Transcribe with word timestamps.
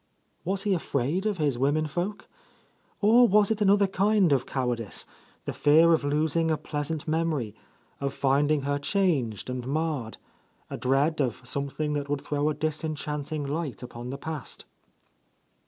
Was 0.43 0.63
he 0.63 0.73
afraid 0.73 1.27
of 1.27 1.37
his 1.37 1.59
women 1.59 1.85
folk? 1.85 2.27
Or 3.01 3.27
was 3.27 3.51
it 3.51 3.61
another 3.61 3.85
kind 3.85 4.33
of 4.33 4.47
cowardice, 4.47 5.05
the 5.45 5.53
fear 5.53 5.93
of 5.93 6.03
losing 6.03 6.49
a 6.49 6.57
pleasant 6.57 7.07
memory, 7.07 7.53
of 7.99 8.11
finding 8.11 8.63
her 8.63 8.79
changed 8.79 9.47
and 9.47 9.67
marred, 9.67 10.17
a 10.71 10.77
dread 10.79 11.21
of 11.21 11.41
something 11.47 11.93
that 11.93 12.09
would 12.09 12.21
throw 12.21 12.49
a 12.49 12.55
disenchanting 12.55 13.45
light 13.45 13.83
upon 13.83 14.09
the 14.09 14.17
past 14.17 14.65